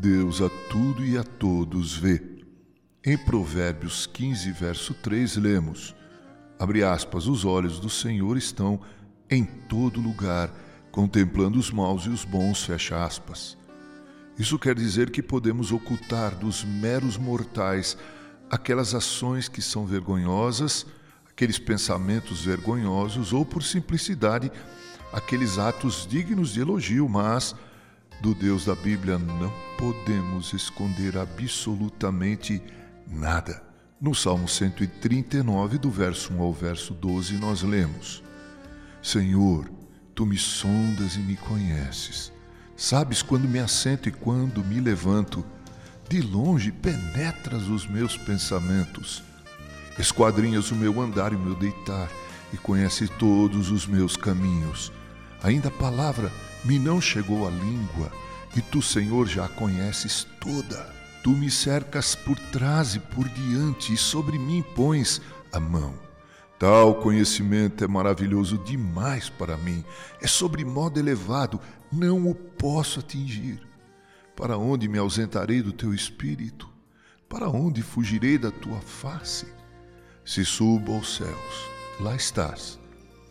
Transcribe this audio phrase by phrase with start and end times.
[0.00, 2.22] Deus a tudo e a todos vê.
[3.04, 5.94] Em Provérbios 15, verso 3, lemos:
[6.58, 8.80] Abre aspas, os olhos do Senhor estão
[9.28, 10.50] em todo lugar,
[10.90, 13.58] contemplando os maus e os bons, fecha aspas.
[14.38, 17.94] Isso quer dizer que podemos ocultar dos meros mortais
[18.50, 20.86] aquelas ações que são vergonhosas,
[21.28, 24.50] aqueles pensamentos vergonhosos ou, por simplicidade,
[25.12, 27.54] aqueles atos dignos de elogio, mas
[28.20, 32.62] do Deus da Bíblia não podemos esconder absolutamente
[33.06, 33.62] nada.
[34.00, 38.22] No Salmo 139, do verso 1 ao verso 12, nós lemos:
[39.02, 39.70] Senhor,
[40.14, 42.32] tu me sondas e me conheces.
[42.76, 45.44] Sabes quando me assento e quando me levanto.
[46.08, 49.22] De longe penetras os meus pensamentos.
[49.98, 52.10] Esquadrinhas o meu andar e o meu deitar
[52.52, 54.90] e conhece todos os meus caminhos.
[55.42, 56.32] Ainda a palavra
[56.64, 58.12] me não chegou à língua,
[58.56, 60.94] e tu, Senhor, já a conheces toda.
[61.22, 65.20] Tu me cercas por trás e por diante, e sobre mim pões
[65.52, 65.94] a mão.
[66.58, 69.84] Tal conhecimento é maravilhoso demais para mim,
[70.20, 73.60] é sobre modo elevado, não o posso atingir.
[74.36, 76.68] Para onde me ausentarei do teu espírito?
[77.28, 79.46] Para onde fugirei da tua face?
[80.24, 82.79] Se subo aos céus, lá estás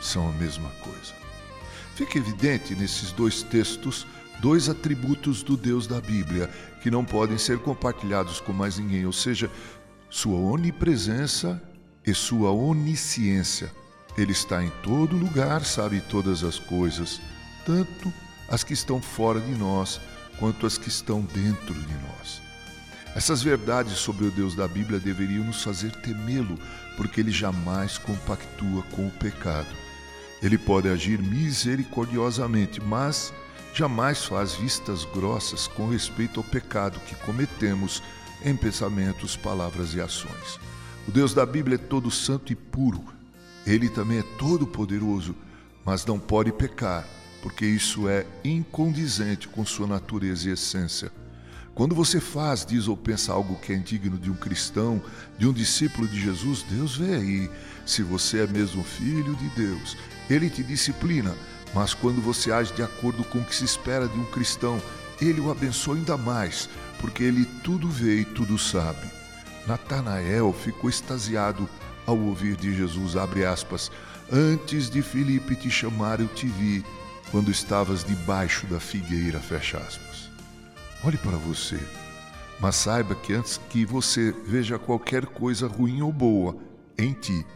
[0.00, 1.14] são a mesma coisa.
[1.94, 4.06] Fica evidente nesses dois textos
[4.40, 6.50] dois atributos do Deus da Bíblia
[6.82, 9.50] que não podem ser compartilhados com mais ninguém, ou seja,
[10.08, 11.62] sua onipresença
[12.04, 13.70] e sua onisciência.
[14.16, 17.20] Ele está em todo lugar, sabe todas as coisas,
[17.64, 18.12] tanto
[18.48, 20.00] as que estão fora de nós
[20.38, 22.40] quanto as que estão dentro de nós.
[23.14, 26.58] Essas verdades sobre o Deus da Bíblia deveriam nos fazer temê-lo,
[26.96, 29.68] porque ele jamais compactua com o pecado.
[30.42, 33.32] Ele pode agir misericordiosamente, mas
[33.74, 38.02] jamais faz vistas grossas com respeito ao pecado que cometemos
[38.44, 40.58] em pensamentos, palavras e ações.
[41.06, 43.04] O Deus da Bíblia é todo santo e puro.
[43.66, 45.34] Ele também é todo poderoso,
[45.84, 47.06] mas não pode pecar,
[47.42, 51.12] porque isso é incondizente com sua natureza e essência.
[51.74, 55.00] Quando você faz, diz ou pensa algo que é indigno de um cristão,
[55.38, 57.50] de um discípulo de Jesus, Deus vê aí.
[57.86, 59.96] Se você é mesmo filho de Deus,
[60.28, 61.34] Ele te disciplina,
[61.74, 64.80] mas quando você age de acordo com o que se espera de um cristão,
[65.20, 66.68] Ele o abençoa ainda mais,
[67.00, 69.08] porque Ele tudo vê e tudo sabe.
[69.66, 71.68] Natanael ficou extasiado
[72.06, 73.90] ao ouvir de Jesus, abre aspas,
[74.30, 76.84] antes de Filipe te chamar eu te vi,
[77.30, 80.30] quando estavas debaixo da figueira, fecha aspas.
[81.02, 81.80] Olhe para você,
[82.60, 86.56] mas saiba que antes que você veja qualquer coisa ruim ou boa
[86.98, 87.46] em ti,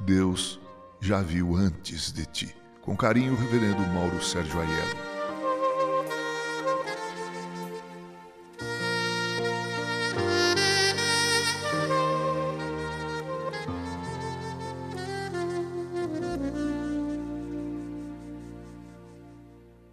[0.00, 0.58] Deus
[0.98, 2.56] já viu antes de ti.
[2.80, 5.13] Com carinho, Reverendo Mauro Sérgio Aiello.